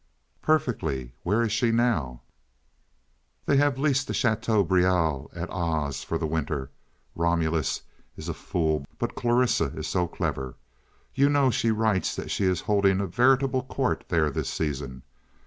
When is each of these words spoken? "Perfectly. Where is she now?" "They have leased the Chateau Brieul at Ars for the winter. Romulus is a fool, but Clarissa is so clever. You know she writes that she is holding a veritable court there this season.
"Perfectly. 0.41 1.13
Where 1.21 1.43
is 1.43 1.51
she 1.51 1.69
now?" 1.71 2.23
"They 3.45 3.57
have 3.57 3.77
leased 3.77 4.07
the 4.07 4.15
Chateau 4.15 4.63
Brieul 4.63 5.29
at 5.35 5.47
Ars 5.51 6.01
for 6.03 6.17
the 6.17 6.25
winter. 6.25 6.71
Romulus 7.13 7.83
is 8.17 8.27
a 8.27 8.33
fool, 8.33 8.83
but 8.97 9.13
Clarissa 9.13 9.65
is 9.77 9.85
so 9.85 10.07
clever. 10.07 10.55
You 11.13 11.29
know 11.29 11.51
she 11.51 11.69
writes 11.69 12.15
that 12.15 12.31
she 12.31 12.45
is 12.45 12.61
holding 12.61 12.99
a 12.99 13.05
veritable 13.05 13.61
court 13.61 14.05
there 14.09 14.31
this 14.31 14.49
season. 14.49 15.03